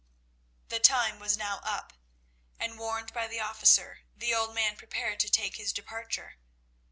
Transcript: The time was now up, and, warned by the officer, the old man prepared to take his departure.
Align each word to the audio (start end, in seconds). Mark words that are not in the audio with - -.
The 0.69 0.79
time 0.79 1.19
was 1.19 1.37
now 1.37 1.59
up, 1.61 1.93
and, 2.59 2.79
warned 2.79 3.13
by 3.13 3.27
the 3.27 3.39
officer, 3.39 3.99
the 4.17 4.33
old 4.33 4.55
man 4.55 4.75
prepared 4.75 5.19
to 5.19 5.29
take 5.29 5.57
his 5.57 5.71
departure. 5.71 6.37